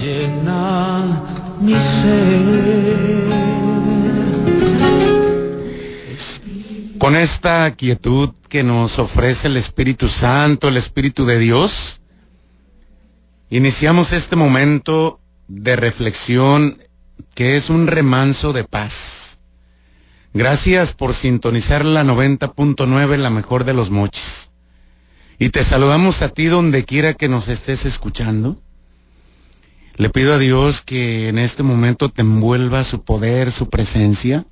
llena 0.00 1.22
mi 1.60 1.74
ser. 1.74 3.30
Con 6.98 7.16
esta 7.16 7.70
quietud 7.76 8.30
que 8.48 8.62
nos 8.62 8.98
ofrece 8.98 9.48
el 9.48 9.56
Espíritu 9.56 10.08
Santo, 10.08 10.68
el 10.68 10.76
Espíritu 10.76 11.24
de 11.24 11.38
Dios, 11.38 12.00
iniciamos 13.48 14.12
este 14.12 14.36
momento 14.36 15.20
de 15.48 15.76
reflexión 15.76 16.78
que 17.34 17.56
es 17.56 17.70
un 17.70 17.86
remanso 17.86 18.52
de 18.52 18.64
paz. 18.64 19.38
Gracias 20.32 20.92
por 20.92 21.14
sintonizar 21.14 21.84
la 21.84 22.04
90.9, 22.04 23.16
la 23.16 23.30
mejor 23.30 23.64
de 23.64 23.74
los 23.74 23.90
mochis. 23.90 24.50
Y 25.38 25.48
te 25.48 25.64
saludamos 25.64 26.22
a 26.22 26.28
ti 26.28 26.46
donde 26.46 26.84
quiera 26.84 27.14
que 27.14 27.28
nos 27.28 27.48
estés 27.48 27.86
escuchando. 27.86 28.60
Le 30.00 30.08
pido 30.08 30.32
a 30.32 30.38
Dios 30.38 30.80
que 30.80 31.28
en 31.28 31.36
este 31.36 31.62
momento 31.62 32.08
te 32.08 32.22
envuelva 32.22 32.84
su 32.84 33.04
poder, 33.04 33.52
su 33.52 33.68
presencia, 33.68 34.46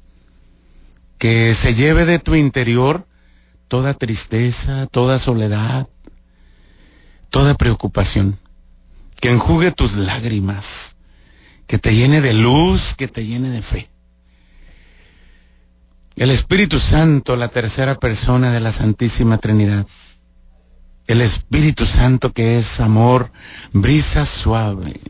que 1.17 1.55
se 1.55 1.75
lleve 1.75 2.05
de 2.05 2.19
tu 2.19 2.35
interior 2.35 3.07
toda 3.67 3.95
tristeza, 3.95 4.87
toda 4.89 5.19
soledad, 5.19 5.89
toda 7.31 7.55
preocupación, 7.55 8.39
que 9.23 9.31
enjugue 9.31 9.73
tus 9.73 9.95
lágrimas, 9.95 10.97
que 11.67 11.79
te 11.79 11.95
llene 11.95 12.21
de 12.21 12.35
luz, 12.35 12.93
que 12.95 13.09
te 13.09 13.25
llene 13.25 13.49
de 13.49 13.63
fe. 13.63 13.89
El 16.17 16.31
Espíritu 16.31 16.79
Santo, 16.79 17.37
la 17.37 17.49
tercera 17.49 17.95
persona 17.95 18.53
de 18.53 18.61
la 18.61 18.73
Santísima 18.73 19.39
Trinidad, 19.39 19.87
el 21.07 21.23
Espíritu 21.23 21.87
Santo 21.87 22.35
que 22.35 22.59
es 22.59 22.81
amor, 22.81 23.33
brisa 23.73 24.27
suave, 24.27 25.01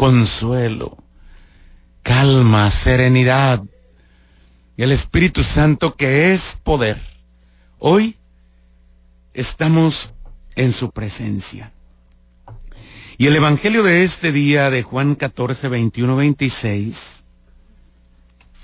consuelo, 0.00 0.96
calma, 2.02 2.70
serenidad, 2.70 3.62
y 4.74 4.82
el 4.82 4.92
Espíritu 4.92 5.44
Santo 5.44 5.94
que 5.94 6.32
es 6.32 6.56
poder. 6.62 6.98
Hoy 7.78 8.16
estamos 9.34 10.14
en 10.56 10.72
su 10.72 10.90
presencia. 10.90 11.74
Y 13.18 13.26
el 13.26 13.36
Evangelio 13.36 13.82
de 13.82 14.02
este 14.02 14.32
día 14.32 14.70
de 14.70 14.82
Juan 14.82 15.16
14, 15.16 15.68
21, 15.68 16.16
26, 16.16 17.26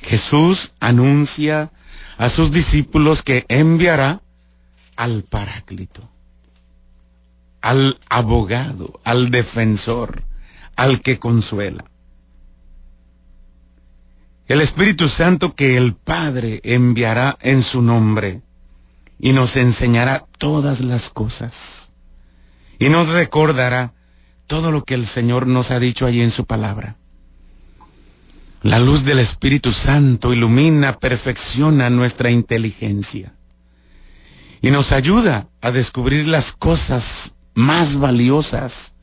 Jesús 0.01 0.73
anuncia 0.81 1.71
a 2.17 2.31
sus 2.31 2.51
discípulos 2.51 3.21
que 3.21 3.45
enviará 3.49 4.23
al 4.97 5.23
Paráclito, 5.23 6.09
al 7.61 7.99
abogado, 8.09 9.01
al 9.05 9.31
defensor, 9.31 10.25
al 10.77 11.01
que 11.01 11.19
consuela. 11.19 11.85
El 14.47 14.61
Espíritu 14.61 15.09
Santo 15.09 15.55
que 15.55 15.77
el 15.77 15.95
Padre 15.95 16.61
enviará 16.63 17.37
en 17.41 17.63
su 17.63 17.83
nombre 17.83 18.43
y 19.19 19.33
nos 19.33 19.57
enseñará 19.57 20.27
todas 20.39 20.81
las 20.81 21.11
cosas 21.11 21.93
y 22.79 22.89
nos 22.89 23.09
recordará 23.09 23.95
todo 24.47 24.71
lo 24.71 24.85
que 24.85 24.95
el 24.95 25.07
Señor 25.07 25.47
nos 25.47 25.71
ha 25.71 25.81
dicho 25.81 26.07
allí 26.07 26.21
en 26.21 26.31
su 26.31 26.45
palabra. 26.45 26.97
La 28.63 28.79
luz 28.79 29.05
del 29.05 29.19
Espíritu 29.19 29.73
Santo 29.73 30.33
ilumina, 30.33 30.99
perfecciona 30.99 31.91
nuestra 31.91 32.31
inteligencia 32.31 33.35
y 34.61 34.71
nos 34.71 34.93
ayuda 34.93 35.49
a 35.61 35.71
descubrir 35.71 36.27
las 36.27 36.53
cosas 36.53 37.35
más 37.55 37.97
valiosas, 37.97 38.95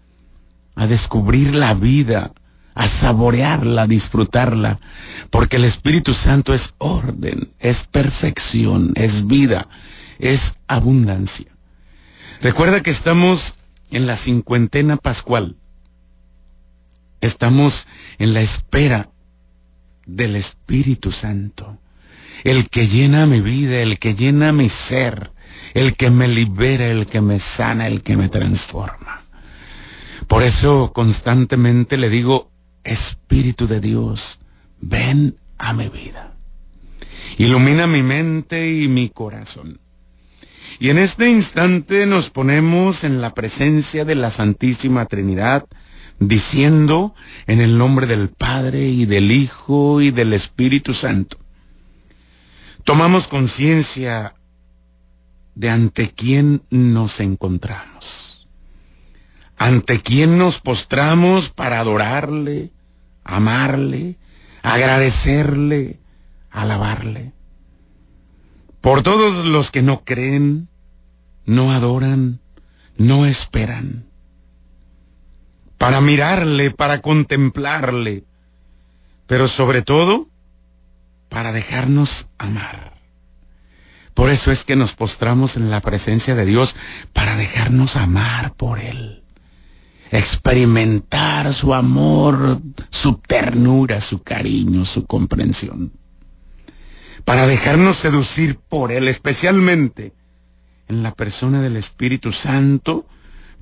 a 0.76 0.88
descubrir 0.88 1.56
la 1.56 1.74
vida, 1.74 2.34
a 2.76 2.88
saborearla, 2.88 3.84
a 3.84 3.88
disfrutarla, 3.88 4.80
porque 5.30 5.58
el 5.58 5.66
Espíritu 5.66 6.14
Santo 6.14 6.54
es 6.54 6.74
orden, 6.78 7.52
es 7.60 7.86
perfección, 7.86 8.94
es 8.96 9.28
vida, 9.28 9.68
es 10.20 10.56
abundancia. 10.68 11.48
Recuerda 12.42 12.82
que 12.82 12.92
estamos 12.92 13.56
en 13.92 14.08
la 14.08 14.18
cincuentena 14.18 14.98
pascual. 14.98 15.56
Estamos 17.22 17.88
en 18.18 18.34
la 18.34 18.42
espera 18.42 19.10
del 20.06 20.36
Espíritu 20.36 21.12
Santo, 21.12 21.78
el 22.44 22.70
que 22.70 22.88
llena 22.88 23.26
mi 23.26 23.40
vida, 23.40 23.80
el 23.80 24.00
que 24.00 24.16
llena 24.16 24.52
mi 24.52 24.68
ser, 24.68 25.32
el 25.74 25.96
que 25.96 26.12
me 26.12 26.28
libera, 26.28 26.88
el 26.88 27.06
que 27.06 27.22
me 27.22 27.40
sana, 27.40 27.88
el 27.88 28.02
que 28.02 28.18
me 28.18 28.28
transforma. 28.28 29.03
Por 30.28 30.44
eso 30.44 30.92
constantemente 30.94 31.98
le 31.98 32.10
digo, 32.10 32.52
Espíritu 32.84 33.68
de 33.68 33.80
Dios, 33.80 34.40
ven 34.80 35.38
a 35.58 35.74
mi 35.74 35.90
vida. 35.90 36.36
Ilumina 37.38 37.88
mi 37.88 38.04
mente 38.04 38.72
y 38.72 38.88
mi 38.88 39.10
corazón. 39.10 39.80
Y 40.80 40.90
en 40.90 40.98
este 40.98 41.30
instante 41.30 42.06
nos 42.06 42.30
ponemos 42.30 43.04
en 43.04 43.22
la 43.22 43.34
presencia 43.34 44.06
de 44.06 44.16
la 44.16 44.32
Santísima 44.32 45.06
Trinidad, 45.06 45.66
diciendo 46.20 47.14
en 47.48 47.62
el 47.62 47.78
nombre 47.78 48.08
del 48.08 48.30
Padre 48.30 48.88
y 48.88 49.06
del 49.06 49.32
Hijo 49.32 50.02
y 50.02 50.12
del 50.12 50.34
Espíritu 50.34 50.94
Santo. 50.94 51.38
Tomamos 52.84 53.28
conciencia 53.28 54.36
de 55.56 55.70
ante 55.70 56.10
quién 56.10 56.64
nos 56.70 57.20
encontramos, 57.20 58.33
ante 59.64 60.02
quién 60.02 60.38
nos 60.38 60.60
postramos 60.60 61.48
para 61.48 61.80
adorarle, 61.80 62.74
amarle, 63.24 64.18
agradecerle, 64.62 66.02
alabarle. 66.52 67.32
Por 68.82 69.04
todos 69.04 69.46
los 69.46 69.72
que 69.72 69.82
no 69.82 70.04
creen, 70.04 70.68
no 71.46 71.72
adoran, 71.72 72.42
no 72.98 73.26
esperan. 73.26 74.06
Para 75.78 76.02
mirarle, 76.02 76.72
para 76.72 77.00
contemplarle, 77.00 78.26
pero 79.28 79.48
sobre 79.48 79.82
todo 79.82 80.28
para 81.30 81.54
dejarnos 81.54 82.28
amar. 82.38 83.00
Por 84.14 84.30
eso 84.30 84.52
es 84.52 84.66
que 84.66 84.76
nos 84.76 84.92
postramos 84.92 85.56
en 85.56 85.72
la 85.72 85.80
presencia 85.80 86.36
de 86.36 86.44
Dios, 86.46 86.76
para 87.14 87.38
dejarnos 87.38 87.96
amar 87.96 88.56
por 88.56 88.80
Él 88.80 89.23
experimentar 90.12 91.54
su 91.54 91.74
amor, 91.74 92.60
su 92.90 93.16
ternura, 93.16 94.02
su 94.02 94.22
cariño, 94.22 94.86
su 94.86 95.06
comprensión. 95.06 95.92
Para 97.26 97.48
dejarnos 97.48 97.98
seducir 97.98 98.58
por 98.58 98.92
Él, 98.92 99.08
especialmente 99.08 100.14
en 100.88 101.04
la 101.04 101.14
persona 101.14 101.62
del 101.62 101.78
Espíritu 101.78 102.32
Santo, 102.32 103.06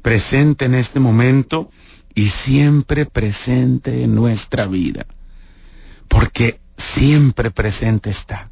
presente 0.02 0.66
en 0.66 0.76
este 0.76 1.00
momento 1.00 1.70
y 2.16 2.30
siempre 2.30 3.06
presente 3.06 4.04
en 4.04 4.16
nuestra 4.16 4.68
vida. 4.68 5.06
Porque 6.08 6.60
siempre 6.76 7.52
presente 7.52 8.10
está. 8.10 8.52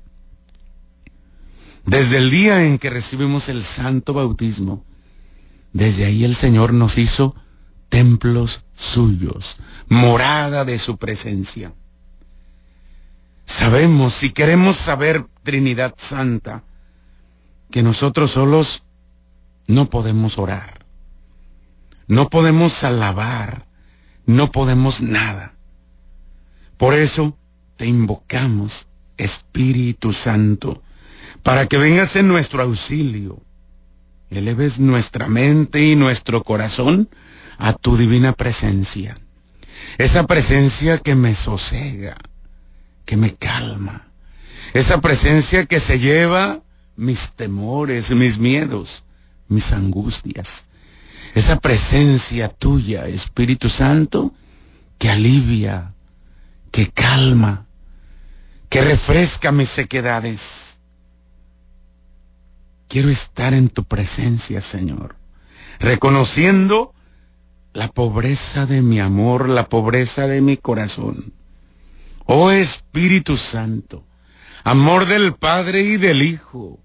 Desde 1.86 2.18
el 2.18 2.30
día 2.30 2.66
en 2.66 2.78
que 2.78 2.90
recibimos 2.90 3.50
el 3.50 3.64
santo 3.64 4.14
bautismo, 4.14 4.86
desde 5.74 6.06
ahí 6.06 6.24
el 6.24 6.36
Señor 6.36 6.74
nos 6.74 6.98
hizo 6.98 7.36
templos 7.90 8.64
suyos, 8.76 9.58
morada 9.88 10.64
de 10.64 10.80
su 10.80 10.98
presencia. 10.98 11.74
Sabemos, 13.46 14.14
si 14.14 14.30
queremos 14.30 14.76
saber 14.78 15.26
Trinidad 15.44 15.96
Santa, 15.98 16.64
que 17.72 17.84
nosotros 17.84 18.32
solos 18.32 18.84
no 19.68 19.90
podemos 19.90 20.38
orar, 20.38 20.86
no 22.08 22.30
podemos 22.30 22.84
alabar, 22.84 23.66
no 24.26 24.52
podemos 24.52 25.02
nada. 25.02 25.56
Por 26.78 26.94
eso 26.94 27.38
te 27.76 27.88
invocamos, 27.88 28.88
Espíritu 29.18 30.14
Santo, 30.14 30.82
para 31.44 31.68
que 31.68 31.78
vengas 31.78 32.16
en 32.16 32.28
nuestro 32.28 32.62
auxilio, 32.62 33.42
eleves 34.30 34.80
nuestra 34.80 35.28
mente 35.28 35.84
y 35.84 35.96
nuestro 35.96 36.44
corazón 36.44 37.10
a 37.60 37.74
tu 37.74 37.98
divina 37.98 38.32
presencia. 38.34 39.16
Esa 39.98 40.26
presencia 40.26 40.98
que 40.98 41.14
me 41.14 41.36
sosega, 41.36 42.18
que 43.06 43.18
me 43.18 43.36
calma. 43.36 44.08
Esa 44.74 45.02
presencia 45.02 45.66
que 45.66 45.80
se 45.80 46.00
lleva 46.00 46.62
mis 46.96 47.32
temores, 47.32 48.12
mis 48.12 48.40
miedos, 48.40 49.04
mis 49.50 49.74
angustias. 49.74 50.66
Esa 51.36 51.60
presencia 51.60 52.48
tuya, 52.48 53.08
Espíritu 53.08 53.68
Santo, 53.68 54.34
que 54.98 55.10
alivia, 55.10 55.94
que 56.72 56.88
calma, 56.88 57.68
que 58.70 58.82
refresca 58.82 59.52
mis 59.52 59.70
sequedades. 59.70 60.80
Quiero 62.88 63.10
estar 63.10 63.54
en 63.54 63.68
tu 63.68 63.84
presencia, 63.84 64.62
Señor, 64.62 65.18
reconociendo 65.80 66.94
la 67.74 67.88
pobreza 67.88 68.66
de 68.66 68.82
mi 68.82 69.00
amor, 69.00 69.48
la 69.50 69.70
pobreza 69.70 70.28
de 70.28 70.42
mi 70.42 70.58
corazón. 70.58 71.34
Oh 72.26 72.52
Espíritu 72.52 73.38
Santo, 73.38 74.06
amor 74.64 75.06
del 75.08 75.34
Padre 75.34 75.82
y 75.82 75.98
del 75.98 76.22
Hijo, 76.22 76.80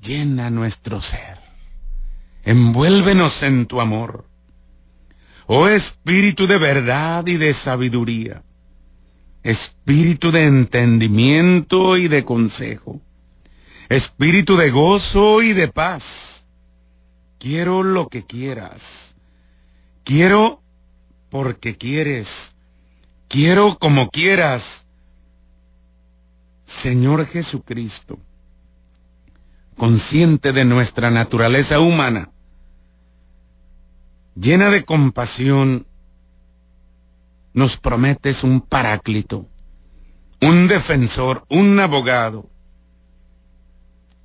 llena 0.00 0.50
nuestro 0.50 1.00
ser. 1.00 1.38
Envuélvenos 2.44 3.42
en 3.42 3.66
tu 3.66 3.80
amor. 3.80 4.26
Oh 5.46 5.68
Espíritu 5.68 6.46
de 6.46 6.58
verdad 6.58 7.26
y 7.26 7.36
de 7.36 7.54
sabiduría, 7.54 8.42
Espíritu 9.42 10.30
de 10.30 10.46
entendimiento 10.46 11.96
y 11.96 12.08
de 12.08 12.24
consejo, 12.24 13.00
Espíritu 13.88 14.56
de 14.56 14.70
gozo 14.70 15.42
y 15.42 15.52
de 15.52 15.68
paz. 15.68 16.46
Quiero 17.38 17.82
lo 17.82 18.08
que 18.08 18.24
quieras. 18.24 19.09
Quiero 20.04 20.62
porque 21.28 21.76
quieres. 21.76 22.56
Quiero 23.28 23.78
como 23.78 24.10
quieras. 24.10 24.86
Señor 26.64 27.26
Jesucristo, 27.26 28.18
consciente 29.76 30.52
de 30.52 30.64
nuestra 30.64 31.10
naturaleza 31.10 31.80
humana, 31.80 32.30
llena 34.36 34.70
de 34.70 34.84
compasión, 34.84 35.86
nos 37.52 37.76
prometes 37.76 38.44
un 38.44 38.60
paráclito, 38.60 39.48
un 40.40 40.68
defensor, 40.68 41.44
un 41.48 41.78
abogado, 41.80 42.48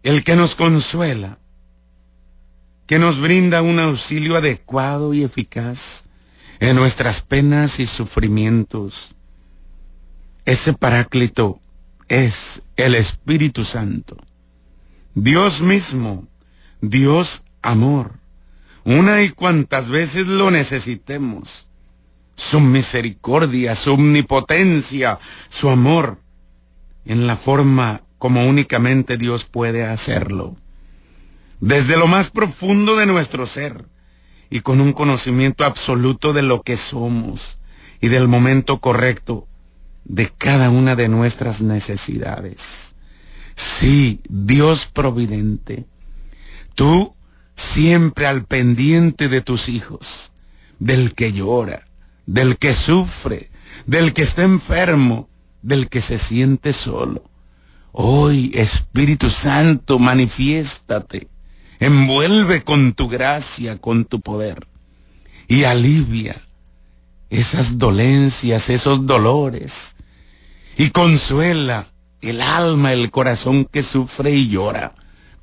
el 0.03 0.23
que 0.23 0.35
nos 0.35 0.53
consuela, 0.53 1.39
que 2.87 2.99
nos 2.99 3.19
brinda 3.19 3.61
un 3.61 3.79
auxilio 3.79 4.37
adecuado 4.37 5.13
y 5.13 5.23
eficaz 5.23 6.05
en 6.59 6.75
nuestras 6.75 7.21
penas 7.21 7.79
y 7.79 7.87
sufrimientos. 7.87 9.15
Ese 10.45 10.73
paráclito 10.73 11.59
es 12.07 12.61
el 12.75 12.95
Espíritu 12.95 13.63
Santo, 13.63 14.17
Dios 15.15 15.61
mismo, 15.61 16.27
Dios 16.81 17.43
amor, 17.61 18.19
una 18.83 19.23
y 19.23 19.29
cuantas 19.29 19.89
veces 19.89 20.27
lo 20.27 20.51
necesitemos. 20.51 21.67
Su 22.35 22.59
misericordia, 22.59 23.75
su 23.75 23.93
omnipotencia, 23.93 25.19
su 25.49 25.69
amor, 25.69 26.19
en 27.05 27.27
la 27.27 27.37
forma 27.37 28.01
como 28.17 28.45
únicamente 28.45 29.17
Dios 29.17 29.45
puede 29.45 29.85
hacerlo. 29.85 30.57
Desde 31.65 31.97
lo 31.97 32.05
más 32.05 32.29
profundo 32.29 32.95
de 32.95 33.07
nuestro 33.07 33.47
ser 33.47 33.87
y 34.51 34.59
con 34.59 34.81
un 34.81 34.93
conocimiento 34.93 35.65
absoluto 35.65 36.31
de 36.31 36.43
lo 36.43 36.61
que 36.61 36.77
somos 36.77 37.57
y 37.99 38.09
del 38.09 38.27
momento 38.27 38.79
correcto 38.79 39.47
de 40.03 40.29
cada 40.29 40.69
una 40.69 40.95
de 40.95 41.09
nuestras 41.09 41.63
necesidades. 41.63 42.93
Sí, 43.55 44.21
Dios 44.29 44.85
providente, 44.85 45.87
tú 46.75 47.15
siempre 47.55 48.27
al 48.27 48.45
pendiente 48.45 49.27
de 49.27 49.41
tus 49.41 49.67
hijos, 49.67 50.33
del 50.77 51.15
que 51.15 51.33
llora, 51.33 51.83
del 52.27 52.59
que 52.59 52.75
sufre, 52.75 53.49
del 53.87 54.13
que 54.13 54.21
está 54.21 54.43
enfermo, 54.43 55.29
del 55.63 55.89
que 55.89 56.01
se 56.01 56.19
siente 56.19 56.73
solo. 56.73 57.23
Hoy, 57.91 58.51
Espíritu 58.53 59.31
Santo, 59.31 59.97
manifiéstate, 59.97 61.27
envuelve 61.79 62.63
con 62.63 62.93
tu 62.93 63.07
gracia, 63.07 63.77
con 63.77 64.05
tu 64.05 64.21
poder, 64.21 64.67
y 65.47 65.63
alivia 65.63 66.41
esas 67.29 67.77
dolencias, 67.77 68.69
esos 68.69 69.05
dolores, 69.05 69.95
y 70.77 70.89
consuela 70.89 71.87
el 72.21 72.41
alma, 72.41 72.93
el 72.93 73.11
corazón 73.11 73.65
que 73.65 73.83
sufre 73.83 74.31
y 74.31 74.49
llora. 74.49 74.93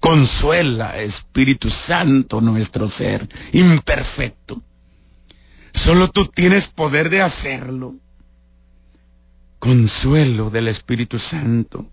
Consuela, 0.01 0.99
Espíritu 0.99 1.71
Santo, 1.71 2.41
nuestro 2.41 2.89
ser 2.89 3.29
imperfecto 3.53 4.61
Solo 5.73 6.09
tú 6.09 6.27
tienes 6.27 6.69
poder 6.69 7.11
de 7.11 7.23
hacerlo. 7.23 7.97
Consuelo 9.59 10.51
del 10.51 10.69
Espíritu 10.69 11.19
Santo. 11.19 11.87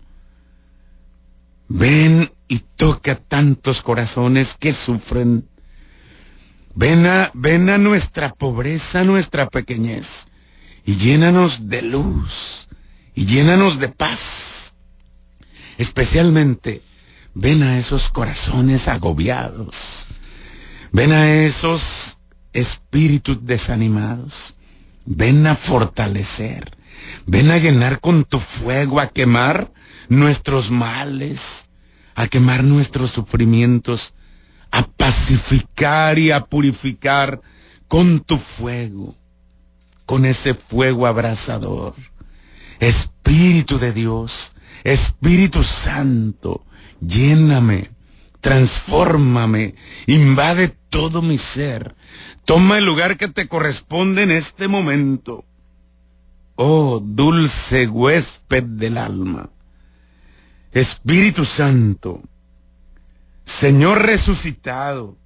Ven 1.72 2.32
y 2.48 2.58
toca 2.58 3.14
tantos 3.14 3.80
corazones 3.80 4.56
que 4.58 4.72
sufren. 4.72 5.48
Ven 6.74 7.06
a, 7.06 7.30
ven 7.32 7.70
a 7.70 7.78
nuestra 7.78 8.34
pobreza, 8.34 9.04
nuestra 9.04 9.48
pequeñez, 9.48 10.26
y 10.84 10.96
llénanos 10.96 11.68
de 11.68 11.82
luz, 11.82 12.68
y 13.14 13.26
llénanos 13.26 13.78
de 13.78 13.88
paz. 13.88 14.74
Especialmente, 15.78 16.82
ven 17.34 17.62
a 17.62 17.78
esos 17.78 18.10
corazones 18.10 18.88
agobiados. 18.88 20.08
Ven 20.90 21.12
a 21.12 21.32
esos 21.32 22.18
espíritus 22.52 23.46
desanimados. 23.46 24.56
Ven 25.06 25.46
a 25.46 25.54
fortalecer, 25.54 26.76
ven 27.26 27.52
a 27.52 27.58
llenar 27.58 28.00
con 28.00 28.24
tu 28.24 28.40
fuego, 28.40 28.98
a 28.98 29.08
quemar 29.08 29.70
nuestros 30.10 30.70
males, 30.70 31.70
a 32.14 32.26
quemar 32.26 32.62
nuestros 32.62 33.10
sufrimientos, 33.10 34.12
a 34.70 34.82
pacificar 34.82 36.18
y 36.18 36.30
a 36.30 36.44
purificar 36.44 37.40
con 37.88 38.20
tu 38.20 38.36
fuego, 38.36 39.14
con 40.04 40.26
ese 40.26 40.52
fuego 40.52 41.06
abrasador. 41.06 41.94
Espíritu 42.78 43.78
de 43.78 43.92
Dios, 43.94 44.52
Espíritu 44.84 45.62
Santo, 45.62 46.66
lléname, 47.00 47.88
transfórmame, 48.42 49.74
invade 50.06 50.68
todo 50.90 51.22
mi 51.22 51.38
ser, 51.38 51.94
Toma 52.50 52.78
el 52.78 52.84
lugar 52.84 53.16
que 53.16 53.28
te 53.28 53.46
corresponde 53.46 54.24
en 54.24 54.32
este 54.32 54.66
momento. 54.66 55.44
Oh, 56.56 57.00
dulce 57.00 57.86
huésped 57.86 58.64
del 58.64 58.98
alma. 58.98 59.50
Espíritu 60.72 61.44
Santo, 61.44 62.22
Señor 63.44 64.02
resucitado, 64.02 65.16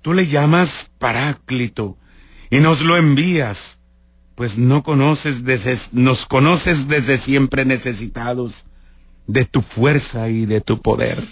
tú 0.00 0.14
le 0.14 0.26
llamas 0.26 0.90
Paráclito 0.98 1.98
y 2.50 2.60
nos 2.60 2.80
lo 2.80 2.96
envías, 2.96 3.80
pues 4.34 4.58
no 4.58 4.82
conoces 4.82 5.44
desde, 5.44 5.76
nos 5.92 6.26
conoces 6.26 6.88
desde 6.88 7.18
siempre 7.18 7.64
necesitados 7.64 8.64
de 9.26 9.44
tu 9.44 9.62
fuerza 9.62 10.28
y 10.28 10.46
de 10.46 10.60
tu 10.60 10.80
poder. 10.80 11.22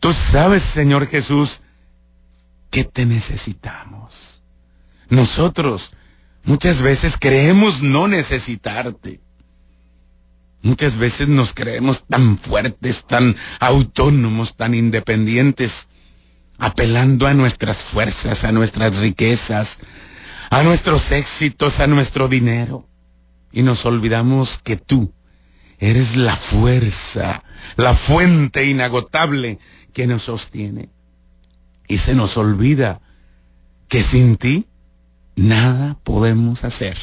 Tú 0.00 0.12
sabes, 0.12 0.62
Señor 0.62 1.06
Jesús, 1.06 1.62
que 2.70 2.84
te 2.84 3.06
necesitamos. 3.06 4.42
Nosotros 5.08 5.92
muchas 6.44 6.82
veces 6.82 7.16
creemos 7.18 7.82
no 7.82 8.08
necesitarte. 8.08 9.20
Muchas 10.62 10.96
veces 10.96 11.28
nos 11.28 11.52
creemos 11.52 12.04
tan 12.06 12.36
fuertes, 12.36 13.04
tan 13.06 13.36
autónomos, 13.60 14.56
tan 14.56 14.74
independientes, 14.74 15.88
apelando 16.58 17.26
a 17.26 17.34
nuestras 17.34 17.78
fuerzas, 17.78 18.44
a 18.44 18.52
nuestras 18.52 18.98
riquezas, 18.98 19.78
a 20.50 20.62
nuestros 20.62 21.12
éxitos, 21.12 21.78
a 21.80 21.86
nuestro 21.86 22.28
dinero. 22.28 22.88
Y 23.52 23.62
nos 23.62 23.86
olvidamos 23.86 24.58
que 24.58 24.76
tú 24.76 25.14
eres 25.78 26.16
la 26.16 26.36
fuerza, 26.36 27.44
la 27.76 27.94
fuente 27.94 28.66
inagotable 28.66 29.58
que 29.92 30.06
nos 30.06 30.24
sostiene. 30.24 30.90
Y 31.86 31.98
se 31.98 32.14
nos 32.14 32.36
olvida 32.36 33.00
que 33.88 34.02
sin 34.02 34.36
ti 34.36 34.66
nada 35.36 35.98
podemos 36.02 36.64
hacer. 36.64 36.98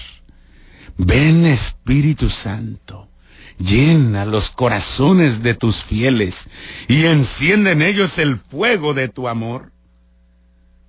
Ven 0.98 1.46
Espíritu 1.46 2.30
Santo, 2.30 3.10
llena 3.58 4.26
los 4.26 4.50
corazones 4.50 5.44
de 5.44 5.54
tus 5.54 5.84
fieles 5.84 6.50
y 6.88 7.06
enciende 7.06 7.72
en 7.72 7.82
ellos 7.82 8.18
el 8.18 8.38
fuego 8.38 8.94
de 8.94 9.08
tu 9.08 9.28
amor. 9.28 9.72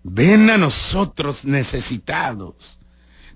Ven 0.02 0.50
a 0.50 0.58
nosotros 0.58 1.44
necesitados. 1.44 2.78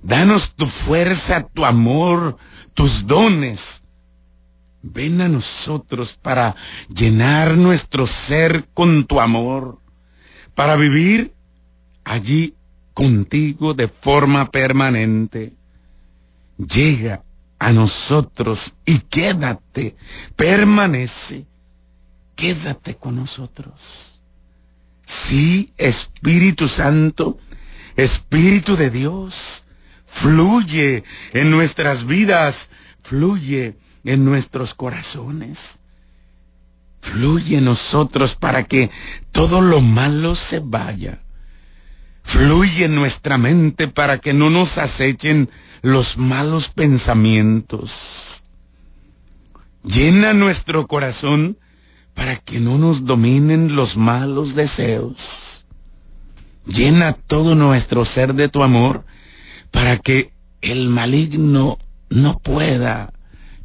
Danos 0.03 0.55
tu 0.55 0.67
fuerza, 0.67 1.47
tu 1.47 1.65
amor, 1.65 2.39
tus 2.75 3.07
dones. 3.07 3.83
Ven 4.83 5.21
a 5.21 5.29
nosotros 5.29 6.19
para 6.21 6.57
llenar 6.89 7.57
nuestro 7.57 8.07
ser 8.07 8.65
con 8.73 9.05
tu 9.05 9.21
amor 9.21 9.81
para 10.55 10.77
vivir 10.77 11.33
allí 12.05 12.55
contigo 12.93 13.75
de 13.75 13.89
forma 13.89 14.51
permanente. 14.51 15.55
Llega 16.59 17.23
a 17.61 17.73
nosotros 17.73 18.75
y 18.87 18.99
quédate, 18.99 19.95
permanece, 20.35 21.47
quédate 22.35 22.97
con 22.97 23.17
nosotros. 23.17 24.23
Sí, 25.07 25.73
Espíritu 25.77 26.67
Santo, 26.69 27.39
Espíritu 27.97 28.77
de 28.77 28.89
Dios, 28.91 29.65
fluye 30.07 31.05
en 31.35 31.51
nuestras 31.51 32.07
vidas, 32.07 32.71
fluye 33.03 33.77
en 34.05 34.25
nuestros 34.25 34.75
corazones. 34.75 35.79
Fluye 37.03 37.59
en 37.59 37.65
nosotros 37.65 38.37
para 38.37 38.65
que 38.65 38.91
todo 39.33 39.61
lo 39.61 39.81
malo 39.81 40.35
se 40.35 40.61
vaya. 40.61 41.23
Fluye 42.31 42.85
en 42.85 42.95
nuestra 42.95 43.39
mente 43.39 43.89
para 43.89 44.19
que 44.19 44.33
no 44.35 44.51
nos 44.51 44.79
acechen 44.79 45.51
los 45.83 46.17
malos 46.17 46.69
pensamientos. 46.69 48.45
Llena 49.83 50.33
nuestro 50.33 50.87
corazón 50.87 51.59
para 52.15 52.37
que 52.37 52.61
no 52.61 52.79
nos 52.79 53.05
dominen 53.05 53.75
los 53.75 53.97
malos 53.97 54.55
deseos. 54.55 55.67
Llena 56.67 57.15
todo 57.15 57.57
nuestro 57.57 58.05
ser 58.05 58.35
de 58.35 58.49
tu 58.49 58.63
amor 58.63 59.05
para 59.73 59.97
que 59.97 60.33
el 60.61 60.89
maligno 60.89 61.79
no 62.11 62.39
pueda 62.39 63.13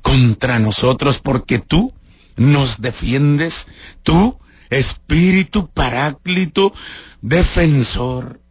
contra 0.01 0.57
nosotros 0.57 1.19
porque 1.19 1.59
tú 1.59 1.93
nos 2.35 2.81
defiendes, 2.81 3.67
tú, 4.01 4.39
Espíritu 4.71 5.69
Paráclito, 5.69 6.73
defensor, 7.21 8.41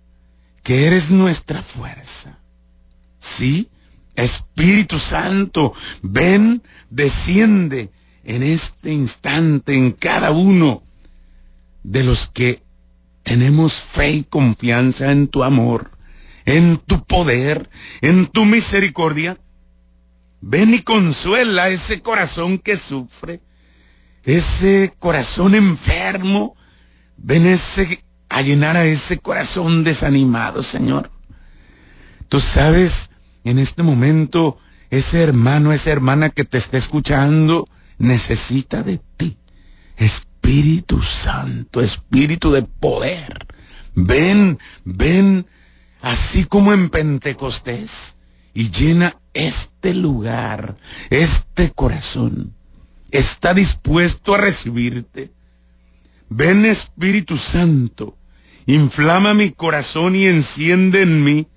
que 0.64 0.86
eres 0.86 1.12
nuestra 1.12 1.62
fuerza. 1.62 2.40
Sí, 3.20 3.70
Espíritu 4.16 4.98
Santo, 4.98 5.74
ven, 6.02 6.62
desciende 6.90 7.90
en 8.24 8.42
este 8.42 8.92
instante 8.92 9.74
en 9.74 9.92
cada 9.92 10.30
uno 10.30 10.82
de 11.82 12.02
los 12.02 12.28
que 12.28 12.62
tenemos 13.22 13.74
fe 13.74 14.10
y 14.12 14.24
confianza 14.24 15.12
en 15.12 15.28
tu 15.28 15.44
amor, 15.44 15.90
en 16.46 16.78
tu 16.78 17.04
poder, 17.04 17.68
en 18.00 18.26
tu 18.26 18.44
misericordia. 18.44 19.38
Ven 20.40 20.74
y 20.74 20.80
consuela 20.80 21.68
ese 21.68 22.00
corazón 22.00 22.58
que 22.58 22.76
sufre, 22.76 23.40
ese 24.22 24.94
corazón 24.98 25.54
enfermo. 25.54 26.56
Ven 27.16 27.46
ese, 27.46 28.03
a 28.34 28.42
llenar 28.42 28.76
a 28.76 28.84
ese 28.84 29.18
corazón 29.18 29.84
desanimado, 29.84 30.64
Señor. 30.64 31.08
Tú 32.28 32.40
sabes 32.40 33.10
en 33.44 33.60
este 33.60 33.84
momento 33.84 34.58
ese 34.90 35.22
hermano, 35.22 35.72
esa 35.72 35.92
hermana 35.92 36.30
que 36.30 36.44
te 36.44 36.58
está 36.58 36.76
escuchando 36.76 37.68
necesita 37.96 38.82
de 38.82 39.00
ti. 39.16 39.38
Espíritu 39.96 41.00
Santo, 41.00 41.80
Espíritu 41.80 42.50
de 42.50 42.62
poder. 42.62 43.46
Ven, 43.94 44.58
ven, 44.84 45.46
así 46.02 46.44
como 46.44 46.72
en 46.72 46.90
Pentecostés, 46.90 48.16
y 48.52 48.70
llena 48.70 49.16
este 49.32 49.94
lugar, 49.94 50.76
este 51.08 51.70
corazón. 51.70 52.52
Está 53.12 53.54
dispuesto 53.54 54.34
a 54.34 54.38
recibirte. 54.38 55.30
Ven 56.28 56.64
Espíritu 56.64 57.36
Santo, 57.36 58.16
inflama 58.66 59.34
mi 59.34 59.50
corazón 59.50 60.16
y 60.16 60.26
enciende 60.26 61.02
en 61.02 61.22
mí 61.22 61.48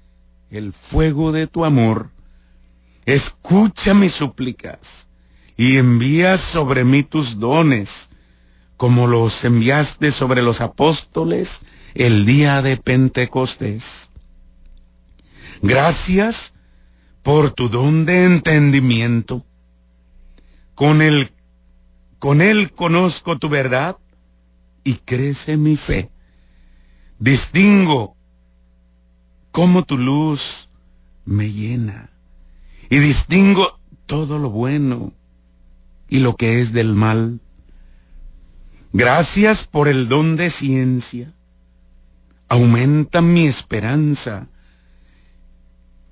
el 0.50 0.74
fuego 0.74 1.32
de 1.32 1.48
tu 1.48 1.66
amor. 1.66 2.12
Escucha 3.06 3.94
mis 3.94 4.14
súplicas 4.14 5.08
y 5.56 5.78
envía 5.78 6.38
sobre 6.38 6.84
mí 6.84 7.04
tus 7.04 7.40
dones, 7.40 8.10
como 8.76 9.08
los 9.08 9.44
enviaste 9.44 10.12
sobre 10.12 10.42
los 10.42 10.62
apóstoles 10.62 11.62
el 11.96 12.26
día 12.26 12.62
de 12.62 12.78
Pentecostés. 12.78 14.12
Gracias 15.62 16.54
por 17.24 17.52
tu 17.52 17.70
don 17.70 18.06
de 18.06 18.26
entendimiento. 18.26 19.44
Con 20.76 21.02
él, 21.02 21.32
con 22.20 22.42
él 22.42 22.72
conozco 22.72 23.40
tu 23.40 23.50
verdad 23.50 23.98
y 24.84 24.96
crece 24.96 25.58
mi 25.58 25.76
fe. 25.76 26.12
Distingo 27.20 28.16
cómo 29.52 29.84
tu 29.84 29.98
luz 29.98 30.70
me 31.26 31.52
llena 31.52 32.12
y 32.90 33.00
distingo 33.00 33.80
todo 34.06 34.40
lo 34.40 34.50
bueno 34.50 35.14
y 36.10 36.20
lo 36.20 36.36
que 36.36 36.62
es 36.62 36.74
del 36.74 36.94
mal. 36.94 37.42
Gracias 38.94 39.66
por 39.66 39.88
el 39.88 40.08
don 40.08 40.36
de 40.36 40.50
ciencia. 40.50 41.34
Aumenta 42.50 43.22
mi 43.22 43.46
esperanza 43.46 44.48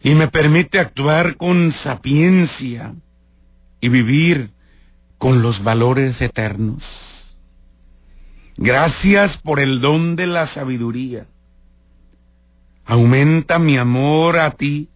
y 0.02 0.16
me 0.16 0.28
permite 0.28 0.80
actuar 0.80 1.38
con 1.38 1.72
sapiencia 1.72 2.94
y 3.80 3.90
vivir 3.90 4.52
con 5.18 5.42
los 5.42 5.64
valores 5.64 6.22
eternos. 6.22 7.15
Gracias 8.58 9.38
por 9.38 9.60
el 9.60 9.82
don 9.82 10.16
de 10.16 10.28
la 10.28 10.48
sabiduría 10.48 11.28
Aumenta 12.86 13.58
mi 13.58 13.78
amor 13.78 14.38
a 14.38 14.52
ti 14.52 14.90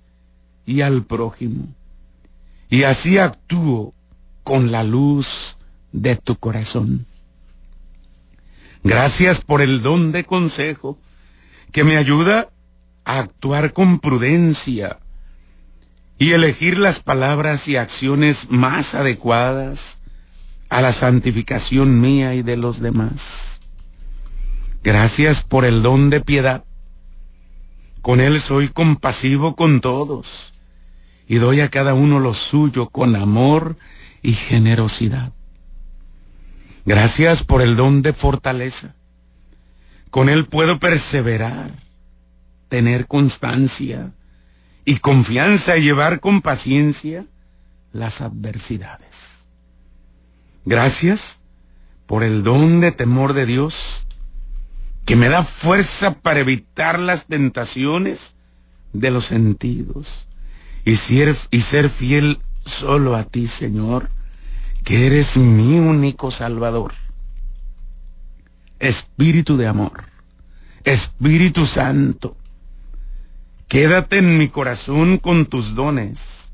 y 0.65 0.81
al 0.81 1.03
prójimo. 1.03 1.73
Y 2.69 2.83
así 2.83 3.17
actúo 3.17 3.93
con 4.43 4.71
la 4.71 4.83
luz 4.83 5.57
de 5.91 6.15
tu 6.15 6.35
corazón. 6.35 7.07
Gracias 8.83 9.41
por 9.41 9.61
el 9.61 9.81
don 9.81 10.11
de 10.11 10.23
consejo 10.23 10.99
que 11.71 11.83
me 11.83 11.97
ayuda 11.97 12.49
a 13.05 13.19
actuar 13.19 13.73
con 13.73 13.99
prudencia 13.99 14.99
y 16.19 16.31
elegir 16.31 16.77
las 16.77 16.99
palabras 16.99 17.67
y 17.67 17.75
acciones 17.75 18.51
más 18.51 18.93
adecuadas 18.93 19.97
a 20.69 20.81
la 20.81 20.91
santificación 20.91 21.99
mía 21.99 22.35
y 22.35 22.41
de 22.43 22.57
los 22.57 22.79
demás. 22.79 23.59
Gracias 24.83 25.43
por 25.43 25.65
el 25.65 25.81
don 25.81 26.09
de 26.09 26.21
piedad 26.21 26.63
con 28.01 28.21
Él 28.21 28.39
soy 28.39 28.69
compasivo 28.69 29.55
con 29.55 29.81
todos 29.81 30.53
y 31.27 31.35
doy 31.35 31.61
a 31.61 31.69
cada 31.69 31.93
uno 31.93 32.19
lo 32.19 32.33
suyo 32.33 32.89
con 32.89 33.15
amor 33.15 33.77
y 34.21 34.33
generosidad. 34.33 35.33
Gracias 36.85 37.43
por 37.43 37.61
el 37.61 37.75
don 37.75 38.01
de 38.01 38.13
fortaleza. 38.13 38.95
Con 40.09 40.29
Él 40.29 40.47
puedo 40.47 40.79
perseverar, 40.79 41.71
tener 42.67 43.05
constancia 43.05 44.13
y 44.85 44.97
confianza 44.97 45.77
y 45.77 45.83
llevar 45.83 46.19
con 46.19 46.41
paciencia 46.41 47.25
las 47.91 48.21
adversidades. 48.21 49.38
Gracias 50.65 51.39
por 52.05 52.23
el 52.23 52.43
don 52.43 52.81
de 52.81 52.91
temor 52.91 53.33
de 53.33 53.45
Dios 53.45 54.07
que 55.05 55.15
me 55.15 55.29
da 55.29 55.43
fuerza 55.43 56.19
para 56.19 56.39
evitar 56.41 56.99
las 56.99 57.25
tentaciones 57.25 58.35
de 58.93 59.11
los 59.11 59.25
sentidos 59.25 60.27
y 60.85 60.97
ser, 60.97 61.35
y 61.51 61.61
ser 61.61 61.89
fiel 61.89 62.39
solo 62.65 63.15
a 63.15 63.23
ti, 63.23 63.47
Señor, 63.47 64.09
que 64.83 65.07
eres 65.07 65.37
mi 65.37 65.79
único 65.79 66.31
Salvador. 66.31 66.93
Espíritu 68.79 69.57
de 69.57 69.67
amor, 69.67 70.05
Espíritu 70.83 71.65
Santo, 71.65 72.37
quédate 73.67 74.19
en 74.19 74.37
mi 74.37 74.47
corazón 74.47 75.17
con 75.17 75.47
tus 75.47 75.75
dones 75.75 76.48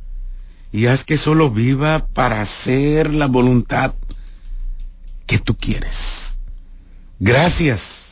y 0.76 0.88
haz 0.88 1.04
que 1.04 1.18
solo 1.18 1.50
viva 1.50 2.08
para 2.14 2.42
hacer 2.42 3.14
la 3.14 3.28
voluntad 3.28 3.94
que 5.26 5.40
tú 5.40 5.56
quieres. 5.56 6.38
Gracias 7.20 8.06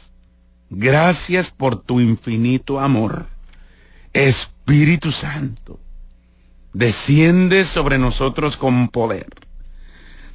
Gracias 0.75 1.51
por 1.51 1.75
tu 1.84 2.00
infinito 2.00 2.79
amor. 2.79 3.27
Espíritu 4.12 5.12
Santo, 5.12 5.79
desciende 6.74 7.63
sobre 7.63 8.00
nosotros 8.00 8.58
con 8.58 8.88
poder. 8.88 9.27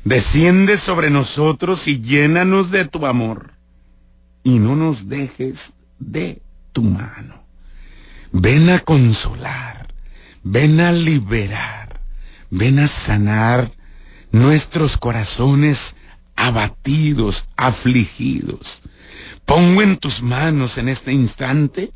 Desciende 0.04 0.76
sobre 0.76 1.10
nosotros 1.10 1.88
y 1.88 2.00
llénanos 2.00 2.70
de 2.70 2.84
tu 2.84 3.04
amor. 3.04 3.54
Y 4.44 4.60
no 4.60 4.76
nos 4.76 5.08
dejes 5.08 5.72
de 5.98 6.40
tu 6.72 6.84
mano. 6.84 7.42
Ven 8.30 8.70
a 8.70 8.78
consolar, 8.78 9.92
ven 10.44 10.78
a 10.78 10.92
liberar, 10.92 11.87
ven 12.50 12.78
a 12.78 12.86
sanar 12.86 13.70
nuestros 14.32 14.96
corazones 14.96 15.96
abatidos, 16.36 17.48
afligidos. 17.56 18.82
Pongo 19.44 19.82
en 19.82 19.96
tus 19.96 20.22
manos 20.22 20.78
en 20.78 20.88
este 20.88 21.12
instante 21.12 21.90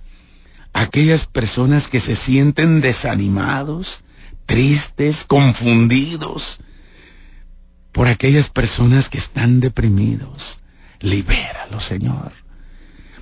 aquellas 0.73 1.27
personas 1.27 1.89
que 1.89 2.01
se 2.01 2.15
sienten 2.15 2.81
desanimados, 2.81 4.05
tristes, 4.47 5.25
confundidos, 5.25 6.61
por 7.93 8.09
aquellas 8.09 8.49
personas 8.49 9.09
que 9.09 9.19
están 9.19 9.61
deprimidos. 9.61 10.61
Libéralo, 11.01 11.79
Señor. 11.79 12.33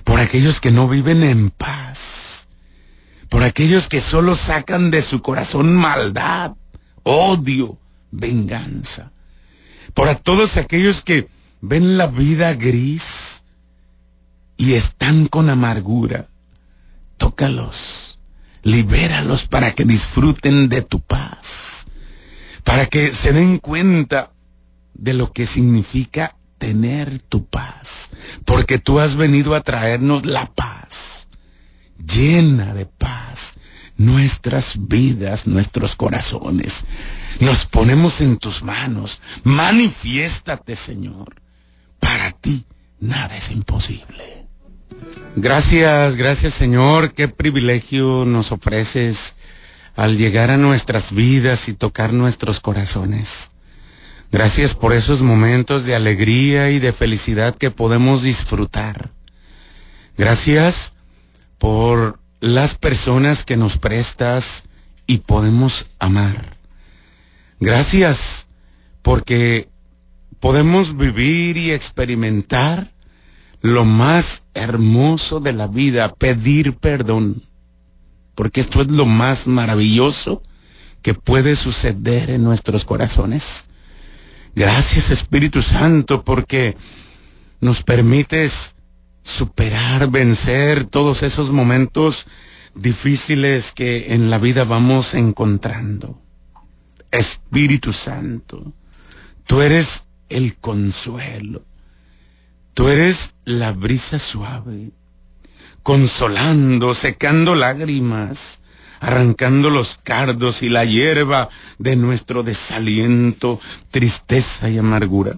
Por 0.03 0.19
aquellos 0.19 0.61
que 0.61 0.71
no 0.71 0.87
viven 0.87 1.23
en 1.23 1.49
paz. 1.49 2.47
por 3.29 3.43
aquellos 3.43 3.87
que 3.87 4.01
solo 4.01 4.35
sacan 4.35 4.91
de 4.91 5.01
su 5.01 5.21
corazón 5.21 5.73
maldad, 5.73 6.51
odio, 7.03 7.77
venganza, 8.11 9.11
por 9.93 10.13
todos 10.15 10.57
aquellos 10.57 11.01
que 11.01 11.27
ven 11.61 11.97
la 11.97 12.07
vida 12.07 12.53
gris 12.53 13.43
y 14.57 14.73
están 14.73 15.27
con 15.27 15.49
amargura. 15.49 16.27
Tócalos, 17.17 18.19
libéralos 18.63 19.47
para 19.47 19.71
que 19.71 19.85
disfruten 19.85 20.69
de 20.69 20.81
tu 20.81 20.99
paz, 20.99 21.85
para 22.63 22.85
que 22.85 23.13
se 23.13 23.33
den 23.33 23.57
cuenta 23.57 24.31
de 24.93 25.13
lo 25.13 25.31
que 25.31 25.45
significa 25.45 26.35
tener 26.57 27.19
tu 27.19 27.45
paz, 27.45 28.11
porque 28.45 28.77
tú 28.77 28.99
has 28.99 29.15
venido 29.15 29.55
a 29.55 29.61
traernos 29.61 30.25
la 30.25 30.45
paz, 30.45 31.27
llena 31.97 32.73
de 32.73 32.85
nuestras 33.97 34.87
vidas, 34.87 35.47
nuestros 35.47 35.95
corazones. 35.95 36.85
Nos 37.39 37.65
ponemos 37.65 38.21
en 38.21 38.37
tus 38.37 38.63
manos, 38.63 39.21
manifiéstate 39.43 40.75
Señor, 40.75 41.41
para 41.99 42.31
ti 42.31 42.65
nada 42.99 43.35
es 43.37 43.51
imposible. 43.51 44.47
Gracias, 45.35 46.15
gracias 46.15 46.53
Señor, 46.53 47.13
qué 47.13 47.27
privilegio 47.27 48.25
nos 48.25 48.51
ofreces 48.51 49.35
al 49.95 50.17
llegar 50.17 50.51
a 50.51 50.57
nuestras 50.57 51.11
vidas 51.13 51.67
y 51.67 51.73
tocar 51.73 52.13
nuestros 52.13 52.59
corazones. 52.59 53.51
Gracias 54.31 54.73
por 54.73 54.93
esos 54.93 55.21
momentos 55.21 55.83
de 55.83 55.93
alegría 55.93 56.69
y 56.71 56.79
de 56.79 56.93
felicidad 56.93 57.53
que 57.55 57.69
podemos 57.69 58.23
disfrutar. 58.23 59.11
Gracias 60.17 60.93
por 61.57 62.20
las 62.41 62.75
personas 62.75 63.45
que 63.45 63.55
nos 63.55 63.77
prestas 63.77 64.63
y 65.05 65.19
podemos 65.19 65.85
amar. 65.99 66.57
Gracias 67.59 68.47
porque 69.03 69.69
podemos 70.39 70.97
vivir 70.97 71.55
y 71.57 71.71
experimentar 71.71 72.91
lo 73.61 73.85
más 73.85 74.43
hermoso 74.55 75.39
de 75.39 75.53
la 75.53 75.67
vida, 75.67 76.13
pedir 76.15 76.75
perdón. 76.77 77.43
Porque 78.33 78.59
esto 78.61 78.81
es 78.81 78.89
lo 78.89 79.05
más 79.05 79.45
maravilloso 79.45 80.41
que 81.03 81.13
puede 81.13 81.55
suceder 81.55 82.31
en 82.31 82.43
nuestros 82.43 82.85
corazones. 82.85 83.65
Gracias 84.55 85.11
Espíritu 85.11 85.61
Santo 85.61 86.23
porque 86.23 86.75
nos 87.59 87.83
permites 87.83 88.75
superar, 89.23 90.09
vencer 90.09 90.85
todos 90.85 91.23
esos 91.23 91.51
momentos 91.51 92.27
difíciles 92.75 93.71
que 93.71 94.13
en 94.13 94.29
la 94.29 94.37
vida 94.37 94.63
vamos 94.63 95.13
encontrando. 95.13 96.21
Espíritu 97.11 97.91
Santo, 97.91 98.73
tú 99.45 99.61
eres 99.61 100.05
el 100.29 100.55
consuelo, 100.57 101.63
tú 102.73 102.87
eres 102.87 103.35
la 103.43 103.73
brisa 103.73 104.17
suave, 104.17 104.91
consolando, 105.83 106.93
secando 106.93 107.53
lágrimas, 107.55 108.61
arrancando 109.01 109.69
los 109.69 109.99
cardos 110.01 110.63
y 110.63 110.69
la 110.69 110.85
hierba 110.85 111.49
de 111.79 111.95
nuestro 111.95 112.43
desaliento, 112.43 113.59
tristeza 113.89 114.69
y 114.69 114.77
amargura. 114.77 115.37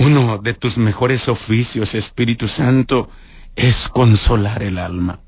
Uno 0.00 0.38
de 0.38 0.54
tus 0.54 0.78
mejores 0.78 1.28
oficios, 1.28 1.94
Espíritu 1.94 2.48
Santo, 2.48 3.10
es 3.54 3.86
consolar 3.88 4.62
el 4.62 4.78
alma. 4.78 5.20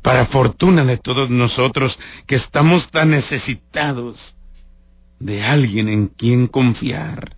Para 0.00 0.24
fortuna 0.24 0.82
de 0.86 0.96
todos 0.96 1.28
nosotros 1.28 1.98
que 2.26 2.36
estamos 2.36 2.88
tan 2.88 3.10
necesitados 3.10 4.34
de 5.18 5.44
alguien 5.44 5.90
en 5.90 6.06
quien 6.06 6.46
confiar, 6.46 7.36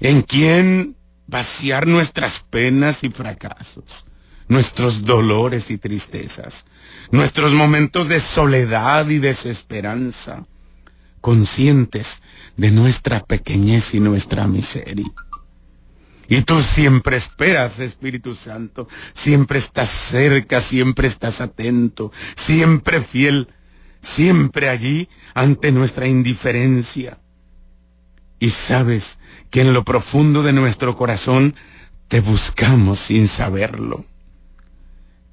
en 0.00 0.20
quien 0.20 0.96
vaciar 1.26 1.86
nuestras 1.86 2.40
penas 2.40 3.02
y 3.02 3.08
fracasos, 3.08 4.04
nuestros 4.48 5.06
dolores 5.06 5.70
y 5.70 5.78
tristezas, 5.78 6.66
nuestros 7.10 7.54
momentos 7.54 8.06
de 8.06 8.20
soledad 8.20 9.08
y 9.08 9.16
desesperanza, 9.16 10.44
conscientes 11.20 12.22
de 12.56 12.70
nuestra 12.70 13.20
pequeñez 13.20 13.94
y 13.94 14.00
nuestra 14.00 14.46
miseria. 14.46 15.10
Y 16.28 16.42
tú 16.42 16.60
siempre 16.62 17.16
esperas, 17.16 17.80
Espíritu 17.80 18.34
Santo, 18.34 18.88
siempre 19.14 19.58
estás 19.58 19.88
cerca, 19.88 20.60
siempre 20.60 21.08
estás 21.08 21.40
atento, 21.40 22.12
siempre 22.36 23.00
fiel, 23.00 23.48
siempre 24.00 24.68
allí 24.68 25.08
ante 25.34 25.72
nuestra 25.72 26.06
indiferencia. 26.06 27.18
Y 28.38 28.50
sabes 28.50 29.18
que 29.50 29.62
en 29.62 29.72
lo 29.72 29.84
profundo 29.84 30.42
de 30.42 30.52
nuestro 30.52 30.96
corazón 30.96 31.56
te 32.08 32.20
buscamos 32.20 33.00
sin 33.00 33.26
saberlo 33.26 34.04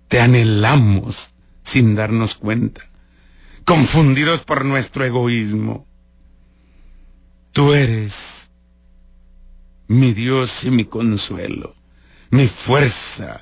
te 0.08 0.20
anhelamos 0.20 1.34
sin 1.64 1.96
darnos 1.96 2.36
cuenta, 2.36 2.90
confundidos 3.68 4.46
por 4.46 4.64
nuestro 4.64 5.04
egoísmo. 5.04 5.86
Tú 7.52 7.74
eres 7.74 8.50
mi 9.90 10.14
Dios 10.14 10.64
y 10.64 10.72
mi 10.72 10.86
consuelo, 10.86 11.76
mi 12.30 12.48
fuerza 12.48 13.42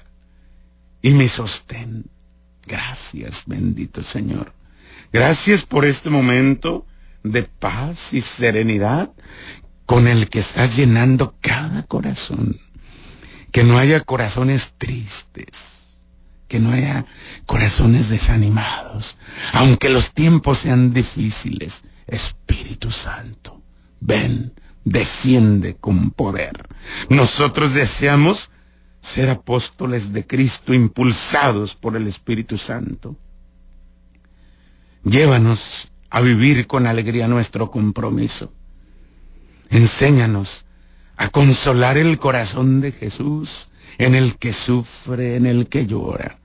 y 1.04 1.12
mi 1.12 1.28
sostén. 1.28 2.10
Gracias, 2.66 3.44
bendito 3.46 4.02
Señor. 4.02 4.52
Gracias 5.14 5.64
por 5.64 5.86
este 5.86 6.10
momento 6.10 6.88
de 7.22 7.44
paz 7.44 8.12
y 8.12 8.22
serenidad 8.22 9.12
con 9.86 10.08
el 10.08 10.28
que 10.28 10.40
estás 10.40 10.76
llenando 10.76 11.36
cada 11.40 11.84
corazón. 11.84 12.60
Que 13.52 13.64
no 13.64 13.78
haya 13.78 14.00
corazones 14.00 14.74
tristes 14.80 15.75
que 16.48 16.60
no 16.60 16.72
haya 16.72 17.06
corazones 17.46 18.10
desanimados, 18.10 19.18
aunque 19.54 19.90
los 19.90 20.12
tiempos 20.12 20.60
sean 20.60 20.94
difíciles. 20.94 21.84
Espíritu 22.08 22.92
Santo, 22.92 23.62
ven, 24.00 24.54
desciende 24.84 25.76
con 25.76 26.12
poder. 26.12 26.68
Nosotros 27.10 27.74
deseamos 27.74 28.52
ser 29.02 29.30
apóstoles 29.30 30.14
de 30.14 30.26
Cristo 30.26 30.74
impulsados 30.74 31.76
por 31.76 31.96
el 31.96 32.08
Espíritu 32.08 32.58
Santo. 32.58 33.16
Llévanos 35.04 35.92
a 36.10 36.22
vivir 36.22 36.68
con 36.68 36.88
alegría 36.88 37.28
nuestro 37.28 37.70
compromiso. 37.70 38.52
Enséñanos 39.70 40.66
a 41.18 41.30
consolar 41.30 41.98
el 41.98 42.18
corazón 42.20 42.82
de 42.82 42.92
Jesús 42.92 43.70
en 43.98 44.16
el 44.16 44.38
que 44.38 44.54
sufre, 44.54 45.36
en 45.36 45.46
el 45.46 45.68
que 45.68 45.86
llora. 45.86 46.40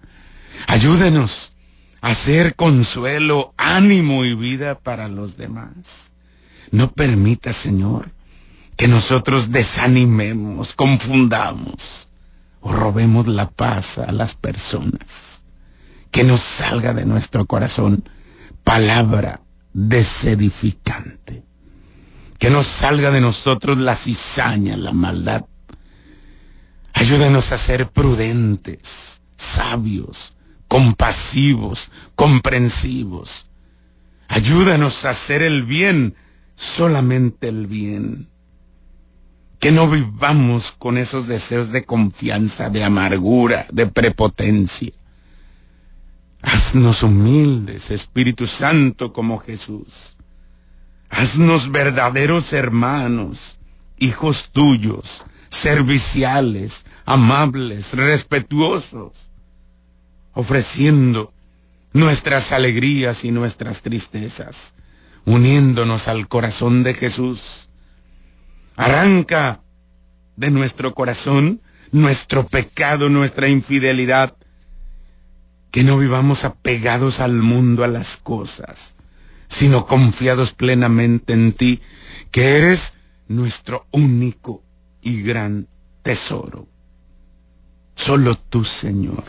Ayúdenos 0.66 1.52
a 2.00 2.14
ser 2.14 2.54
consuelo, 2.54 3.54
ánimo 3.56 4.24
y 4.24 4.34
vida 4.34 4.78
para 4.78 5.08
los 5.08 5.36
demás. 5.36 6.12
No 6.70 6.90
permita, 6.90 7.52
Señor, 7.52 8.12
que 8.76 8.88
nosotros 8.88 9.50
desanimemos, 9.50 10.74
confundamos 10.74 12.08
o 12.60 12.72
robemos 12.72 13.26
la 13.26 13.50
paz 13.50 13.98
a 13.98 14.12
las 14.12 14.34
personas. 14.34 15.44
Que 16.10 16.24
nos 16.24 16.40
salga 16.40 16.92
de 16.92 17.04
nuestro 17.04 17.46
corazón 17.46 18.08
palabra 18.64 19.42
desedificante. 19.72 21.44
Que 22.38 22.50
nos 22.50 22.66
salga 22.66 23.10
de 23.10 23.20
nosotros 23.20 23.78
la 23.78 23.94
cizaña, 23.94 24.76
la 24.76 24.92
maldad, 24.92 25.44
Ayúdanos 26.92 27.53
a 27.53 27.59
ser 27.59 27.90
prudentes, 27.90 29.20
sabios, 29.37 30.37
compasivos, 30.68 31.90
comprensivos. 32.14 33.46
Ayúdanos 34.29 35.05
a 35.05 35.11
hacer 35.11 35.42
el 35.42 35.64
bien, 35.64 36.14
solamente 36.55 37.48
el 37.48 37.66
bien. 37.66 38.29
Que 39.59 39.72
no 39.72 39.88
vivamos 39.88 40.72
con 40.72 40.96
esos 40.96 41.26
deseos 41.26 41.72
de 41.72 41.85
confianza, 41.85 42.70
de 42.70 42.85
amargura, 42.85 43.66
de 43.72 43.87
prepotencia. 43.87 44.92
Haznos 46.42 47.03
humildes, 47.03 47.90
Espíritu 47.90 48.46
Santo, 48.46 49.12
como 49.12 49.38
Jesús. 49.38 50.16
Haznos 51.11 51.70
verdaderos 51.70 52.53
hermanos, 52.53 53.59
hijos 53.98 54.50
tuyos, 54.50 55.24
serviciales, 55.50 56.86
amables, 57.04 57.94
respetuosos, 57.94 59.30
ofreciendo 60.32 61.34
nuestras 61.92 62.52
alegrías 62.52 63.24
y 63.24 63.32
nuestras 63.32 63.82
tristezas, 63.82 64.74
uniéndonos 65.26 66.08
al 66.08 66.28
corazón 66.28 66.82
de 66.82 66.94
Jesús. 66.94 67.68
Arranca 68.76 69.60
de 70.36 70.50
nuestro 70.50 70.94
corazón 70.94 71.60
nuestro 71.92 72.46
pecado, 72.46 73.08
nuestra 73.08 73.48
infidelidad, 73.48 74.36
que 75.70 75.82
no 75.84 75.98
vivamos 75.98 76.44
apegados 76.44 77.20
al 77.20 77.34
mundo, 77.34 77.84
a 77.84 77.88
las 77.88 78.16
cosas, 78.16 78.96
sino 79.48 79.86
confiados 79.86 80.52
plenamente 80.52 81.32
en 81.32 81.52
ti, 81.52 81.80
que 82.30 82.56
eres 82.58 82.94
nuestro 83.28 83.86
único 83.90 84.62
y 85.02 85.22
gran 85.22 85.68
tesoro. 86.02 86.68
Solo 87.94 88.34
tú, 88.36 88.64
Señor, 88.64 89.24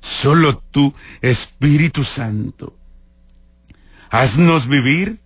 solo 0.00 0.58
tú, 0.58 0.94
Espíritu 1.20 2.04
Santo, 2.04 2.76
haznos 4.10 4.66
vivir 4.66 5.20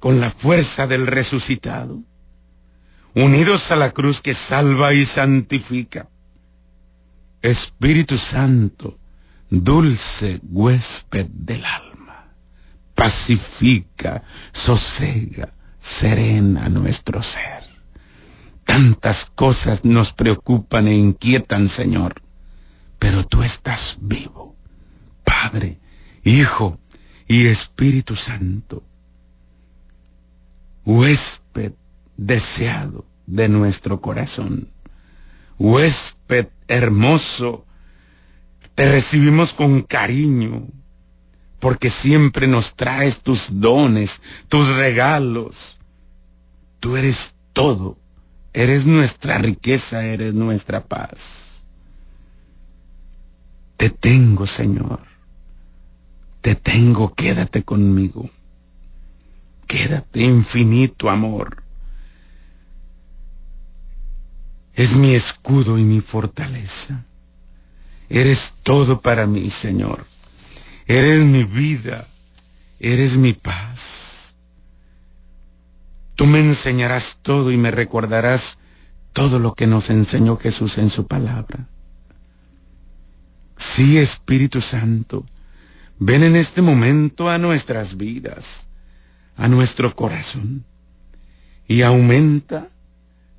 con 0.00 0.20
la 0.20 0.30
fuerza 0.30 0.86
del 0.86 1.06
resucitado, 1.06 2.02
unidos 3.14 3.70
a 3.70 3.76
la 3.76 3.90
cruz 3.92 4.20
que 4.20 4.34
salva 4.34 4.94
y 4.94 5.04
santifica. 5.04 6.08
Espíritu 7.42 8.18
Santo, 8.18 8.98
dulce 9.50 10.40
huésped 10.42 11.26
del 11.26 11.64
alma, 11.64 12.32
pacifica, 12.94 14.24
sosega, 14.52 15.54
serena 15.80 16.68
nuestro 16.68 17.22
ser. 17.22 17.67
Tantas 18.78 19.24
cosas 19.34 19.84
nos 19.84 20.12
preocupan 20.12 20.86
e 20.86 20.94
inquietan, 20.94 21.68
Señor, 21.68 22.22
pero 23.00 23.26
tú 23.26 23.42
estás 23.42 23.98
vivo, 24.00 24.54
Padre, 25.24 25.80
Hijo 26.22 26.78
y 27.26 27.48
Espíritu 27.48 28.14
Santo, 28.14 28.84
huésped 30.84 31.72
deseado 32.16 33.04
de 33.26 33.48
nuestro 33.48 34.00
corazón, 34.00 34.68
huésped 35.58 36.46
hermoso, 36.68 37.66
te 38.76 38.88
recibimos 38.92 39.54
con 39.54 39.82
cariño, 39.82 40.68
porque 41.58 41.90
siempre 41.90 42.46
nos 42.46 42.76
traes 42.76 43.24
tus 43.24 43.58
dones, 43.60 44.20
tus 44.46 44.68
regalos. 44.76 45.78
Tú 46.78 46.96
eres 46.96 47.34
todo, 47.52 47.98
eres 48.58 48.86
nuestra 48.86 49.38
riqueza, 49.38 50.04
eres 50.04 50.34
nuestra 50.34 50.84
paz. 50.84 51.64
Te 53.76 53.88
tengo, 53.88 54.46
Señor. 54.46 54.98
Te 56.40 56.56
tengo, 56.56 57.14
quédate 57.14 57.62
conmigo. 57.62 58.28
Quédate, 59.68 60.22
infinito 60.22 61.08
amor. 61.08 61.62
Es 64.74 64.96
mi 64.96 65.14
escudo 65.14 65.78
y 65.78 65.84
mi 65.84 66.00
fortaleza. 66.00 67.04
Eres 68.08 68.54
todo 68.64 69.00
para 69.00 69.28
mí, 69.28 69.50
Señor. 69.50 70.04
Eres 70.88 71.24
mi 71.24 71.44
vida. 71.44 72.08
Eres 72.80 73.16
mi 73.16 73.34
paz. 73.34 74.17
Tú 76.18 76.26
me 76.26 76.40
enseñarás 76.40 77.20
todo 77.22 77.52
y 77.52 77.56
me 77.56 77.70
recordarás 77.70 78.58
todo 79.12 79.38
lo 79.38 79.54
que 79.54 79.68
nos 79.68 79.88
enseñó 79.88 80.36
Jesús 80.36 80.78
en 80.78 80.90
su 80.90 81.06
palabra. 81.06 81.68
Sí, 83.56 83.98
Espíritu 83.98 84.60
Santo, 84.60 85.24
ven 86.00 86.24
en 86.24 86.34
este 86.34 86.60
momento 86.60 87.30
a 87.30 87.38
nuestras 87.38 87.96
vidas, 87.96 88.68
a 89.36 89.46
nuestro 89.46 89.94
corazón, 89.94 90.64
y 91.68 91.82
aumenta 91.82 92.68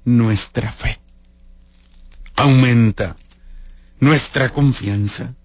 nuestra 0.06 0.72
fe. 0.72 1.02
Aumenta 2.38 3.18
nuestra 4.00 4.54
confianza. 4.54 5.36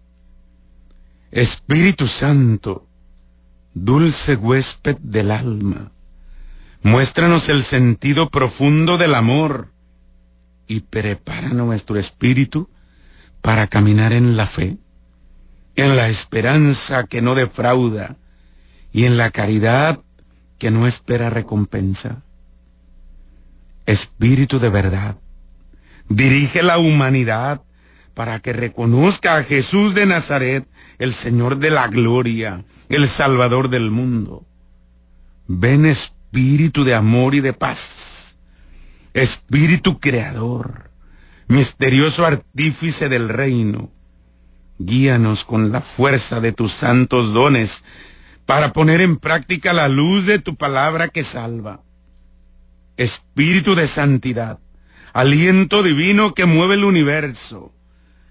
Espíritu 1.33 2.07
Santo, 2.07 2.87
dulce 3.75 4.37
huésped 4.37 4.99
del 4.99 5.33
alma, 5.33 5.90
muéstranos 6.85 7.49
el 7.49 7.62
sentido 7.62 8.29
profundo 8.29 8.99
del 8.99 9.14
amor 9.14 9.73
y 10.68 10.81
prepara 10.81 11.49
nuestro 11.49 11.99
espíritu 11.99 12.68
para 13.40 13.66
caminar 13.66 14.12
en 14.12 14.37
la 14.37 14.47
fe, 14.47 14.77
en 15.77 15.97
la 15.97 16.11
esperanza 16.11 17.05
que 17.05 17.23
no 17.23 17.35
defrauda 17.35 18.16
y 18.92 19.07
en 19.07 19.16
la 19.16 19.31
caridad 19.31 19.99
que 20.59 20.70
no 20.70 20.87
espera 20.87 21.31
recompensa. 21.31 22.23
Espíritu 23.87 24.59
de 24.59 24.68
verdad, 24.68 25.16
dirige 26.11 26.62
la 26.62 26.77
humanidad 26.77 27.62
para 28.12 28.40
que 28.40 28.53
reconozca 28.53 29.37
a 29.37 29.42
Jesús 29.42 29.94
de 29.94 30.05
Nazaret, 30.05 30.68
el 30.99 31.14
Señor 31.14 31.59
de 31.59 31.70
la 31.70 31.88
gloria, 31.88 32.66
el 32.90 33.09
Salvador 33.09 33.70
del 33.70 33.90
mundo. 33.90 34.44
Ven 35.47 35.87
Espíritu 35.87 36.24
de 36.35 36.94
amor 36.94 37.35
y 37.35 37.40
de 37.40 37.53
paz, 37.53 38.37
Espíritu 39.12 40.01
Creador, 40.01 40.90
misterioso 41.47 42.27
artífice 42.27 43.09
del 43.09 43.29
reino. 43.29 43.90
Guíanos 44.79 45.44
con 45.44 45.70
la 45.70 45.81
fuerza 45.81 46.40
de 46.40 46.53
tus 46.53 46.73
santos 46.73 47.33
dones 47.33 47.85
para 48.47 48.73
poner 48.73 49.01
en 49.01 49.18
práctica 49.18 49.73
la 49.73 49.88
luz 49.88 50.27
de 50.27 50.40
tu 50.40 50.57
palabra 50.57 51.09
que 51.09 51.23
salva. 51.23 51.83
Espíritu 52.97 53.77
de 53.77 53.87
santidad, 53.87 54.59
aliento 55.12 55.85
divino 55.85 56.35
que 56.35 56.47
mueve 56.47 56.75
el 56.75 56.85
universo 56.85 57.73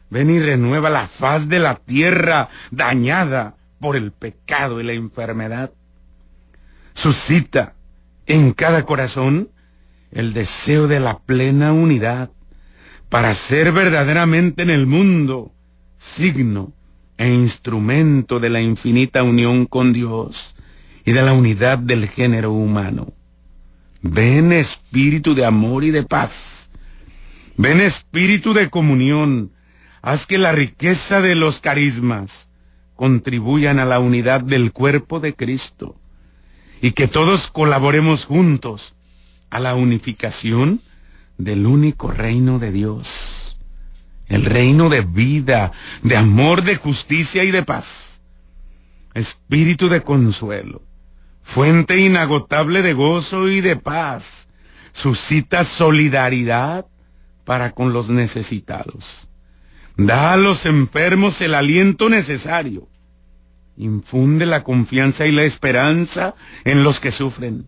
Ven 0.10 0.30
y 0.30 0.40
renueva 0.40 0.92
la 0.92 1.08
faz 1.08 1.50
de 1.50 1.58
la 1.58 1.74
tierra 1.74 2.50
dañada 2.70 3.56
por 3.80 3.96
el 3.96 4.12
pecado 4.12 4.80
y 4.80 4.84
la 4.84 4.94
enfermedad. 4.94 5.72
Suscita 6.94 7.74
en 8.26 8.54
cada 8.54 8.84
corazón 8.84 9.50
el 10.12 10.34
deseo 10.34 10.88
de 10.88 11.00
la 11.00 11.20
plena 11.20 11.74
unidad 11.74 12.32
para 13.10 13.34
ser 13.34 13.72
verdaderamente 13.72 14.64
en 14.64 14.70
el 14.70 14.88
mundo 14.88 15.52
signo 15.98 16.74
e 17.18 17.30
instrumento 17.30 18.40
de 18.40 18.50
la 18.50 18.62
infinita 18.62 19.24
unión 19.24 19.66
con 19.66 19.94
Dios 19.94 20.56
y 21.06 21.12
de 21.12 21.22
la 21.22 21.34
unidad 21.34 21.78
del 21.78 22.08
género 22.08 22.52
humano. 22.52 23.14
Ven 24.02 24.52
espíritu 24.52 25.34
de 25.34 25.46
amor 25.46 25.84
y 25.84 25.92
de 25.92 26.04
paz. 26.04 26.70
Ven 27.58 27.82
espíritu 27.82 28.54
de 28.54 28.70
comunión 28.70 29.52
Haz 30.06 30.26
que 30.26 30.38
la 30.38 30.52
riqueza 30.52 31.22
de 31.22 31.34
los 31.34 31.62
carismas 31.62 32.50
contribuyan 32.98 33.80
a 33.80 33.86
la 33.86 34.00
unidad 34.02 34.42
del 34.42 34.74
cuerpo 34.74 35.22
de 35.22 35.34
Cristo 35.34 35.96
y 36.84 36.92
que 36.92 37.08
todos 37.08 37.50
colaboremos 37.50 38.26
juntos 38.26 38.94
a 39.50 39.62
la 39.62 39.74
unificación 39.74 40.82
del 41.38 41.66
único 41.66 42.12
reino 42.12 42.60
de 42.60 42.74
Dios, 42.74 43.58
el 44.28 44.44
reino 44.44 44.90
de 44.90 45.00
vida, 45.00 45.72
de 46.02 46.18
amor, 46.18 46.64
de 46.64 46.76
justicia 46.76 47.46
y 47.46 47.52
de 47.52 47.64
paz. 47.64 48.22
Espíritu 49.14 49.88
de 49.88 50.02
consuelo, 50.02 50.82
fuente 51.42 52.00
inagotable 52.00 52.82
de 52.82 52.92
gozo 52.92 53.48
y 53.48 53.62
de 53.62 53.78
paz, 53.78 54.50
suscita 54.92 55.64
solidaridad 55.64 56.86
para 57.46 57.72
con 57.72 57.94
los 57.94 58.10
necesitados 58.10 59.30
Da 59.96 60.34
a 60.34 60.38
los 60.38 60.66
enfermos 60.66 61.40
el 61.40 61.54
aliento 61.54 62.10
necesario. 62.10 62.90
Infunde 63.78 64.46
la 64.46 64.64
confianza 64.64 65.26
y 65.26 65.32
la 65.32 65.44
esperanza 65.44 66.36
en 66.64 66.84
los 66.84 67.00
que 67.00 67.12
sufren. 67.12 67.68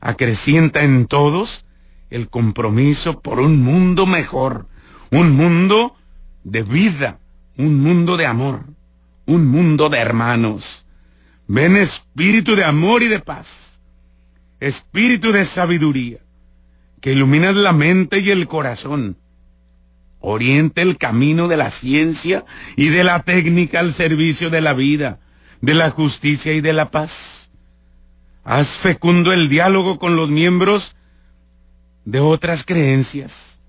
Acrecienta 0.00 0.84
en 0.84 1.06
todos 1.06 1.64
el 2.10 2.28
compromiso 2.28 3.20
por 3.20 3.40
un 3.40 3.62
mundo 3.62 4.06
mejor, 4.06 4.68
un 5.10 5.32
mundo 5.32 5.96
de 6.44 6.62
vida, 6.62 7.18
un 7.56 7.80
mundo 7.80 8.16
de 8.16 8.26
amor, 8.26 8.64
un 9.26 9.46
mundo 9.46 9.88
de 9.88 9.98
hermanos. 9.98 10.86
Ven 11.46 11.76
espíritu 11.76 12.54
de 12.54 12.64
amor 12.64 13.02
y 13.02 13.08
de 13.08 13.20
paz, 13.20 13.80
espíritu 14.60 15.32
de 15.32 15.44
sabiduría, 15.44 16.18
que 17.00 17.12
iluminas 17.12 17.56
la 17.56 17.72
mente 17.72 18.20
y 18.20 18.30
el 18.30 18.46
corazón 18.46 19.16
oriente 20.24 20.80
el 20.80 20.96
camino 20.96 21.48
de 21.48 21.58
la 21.58 21.70
ciencia 21.70 22.46
y 22.76 22.88
de 22.88 23.04
la 23.04 23.22
técnica 23.22 23.80
al 23.80 23.92
servicio 23.92 24.48
de 24.48 24.62
la 24.62 24.72
vida, 24.72 25.20
de 25.64 25.74
la 25.74 25.90
justicia 25.90 26.52
y 26.52 26.60
de 26.60 26.72
la 26.72 26.90
paz. 26.90 27.50
Haz 28.44 28.76
fecundo 28.76 29.32
el 29.32 29.48
diálogo 29.48 29.98
con 29.98 30.16
los 30.16 30.30
miembros 30.30 30.96
de 32.04 32.20
otras 32.20 32.64
creencias 32.64 33.60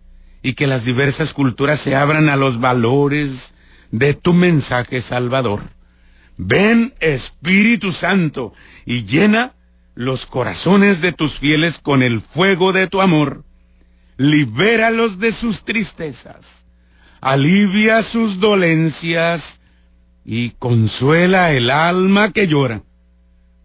y 0.41 0.53
que 0.53 0.67
las 0.67 0.86
diversas 0.86 1.34
culturas 1.34 1.79
se 1.79 1.95
abran 1.95 2.29
a 2.29 2.36
los 2.36 2.60
valores 2.60 3.53
de 3.91 4.13
tu 4.13 4.34
mensaje 4.34 5.01
salvador. 5.01 5.62
Ven 6.38 6.93
Espíritu 6.99 7.91
Santo 7.91 8.53
y 8.86 9.05
llena 9.05 9.53
los 9.93 10.25
corazones 10.25 11.01
de 11.01 11.13
tus 11.13 11.39
fieles 11.39 11.79
con 11.79 12.03
el 12.03 12.19
fuego 12.19 12.73
de 12.73 12.88
tu 12.88 13.01
amor 13.01 13.45
libéralos 14.17 15.19
de 15.19 15.31
sus 15.31 15.63
tristezas, 15.63 16.65
alivia 17.21 18.01
sus 18.03 18.39
dolencias, 18.39 19.62
y 20.25 20.49
consuela 20.51 21.53
el 21.53 21.69
alma 21.69 22.31
que 22.31 22.47
llora. 22.47 22.83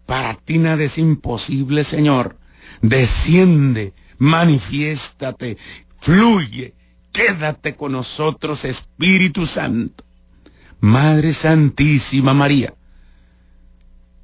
Para 0.06 0.34
ti 0.34 0.58
nada 0.58 0.84
es 0.84 0.98
imposible, 0.98 1.84
Señor. 1.84 2.36
Desciende, 2.82 3.94
manifiéstate, 4.18 5.56
fluye, 5.98 6.74
quédate 7.12 7.74
con 7.74 7.92
nosotros, 7.92 8.64
Espíritu 8.64 9.46
Santo. 9.46 10.04
Madre 10.80 11.32
Santísima 11.34 12.32
María, 12.32 12.74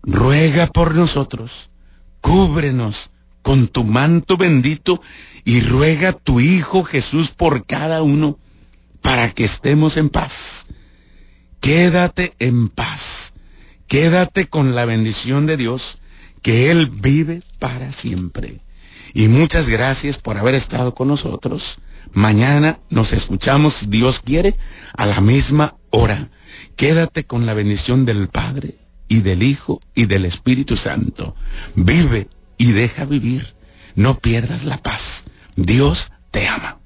ruega 0.02 0.66
por 0.66 0.94
nosotros, 0.94 1.70
cúbrenos 2.22 3.10
con 3.42 3.68
tu 3.68 3.84
manto 3.84 4.36
bendito 4.38 5.02
y 5.44 5.60
ruega 5.60 6.12
tu 6.12 6.40
Hijo 6.40 6.82
Jesús 6.82 7.30
por 7.30 7.66
cada 7.66 8.02
uno 8.02 8.38
para 9.02 9.30
que 9.30 9.44
estemos 9.44 9.98
en 9.98 10.08
paz. 10.08 10.66
Quédate 11.66 12.32
en 12.38 12.68
paz. 12.68 13.32
Quédate 13.88 14.46
con 14.46 14.76
la 14.76 14.84
bendición 14.84 15.46
de 15.46 15.56
Dios, 15.56 15.98
que 16.40 16.70
Él 16.70 16.88
vive 16.88 17.42
para 17.58 17.90
siempre. 17.90 18.60
Y 19.14 19.26
muchas 19.26 19.68
gracias 19.68 20.16
por 20.16 20.36
haber 20.36 20.54
estado 20.54 20.94
con 20.94 21.08
nosotros. 21.08 21.78
Mañana 22.12 22.78
nos 22.88 23.12
escuchamos, 23.12 23.74
si 23.74 23.86
Dios 23.86 24.20
quiere, 24.20 24.54
a 24.96 25.06
la 25.06 25.20
misma 25.20 25.74
hora. 25.90 26.30
Quédate 26.76 27.24
con 27.24 27.46
la 27.46 27.54
bendición 27.54 28.04
del 28.04 28.28
Padre 28.28 28.78
y 29.08 29.22
del 29.22 29.42
Hijo 29.42 29.80
y 29.92 30.06
del 30.06 30.24
Espíritu 30.24 30.76
Santo. 30.76 31.34
Vive 31.74 32.28
y 32.58 32.70
deja 32.70 33.06
vivir. 33.06 33.56
No 33.96 34.20
pierdas 34.20 34.62
la 34.62 34.80
paz. 34.80 35.24
Dios 35.56 36.12
te 36.30 36.46
ama. 36.46 36.78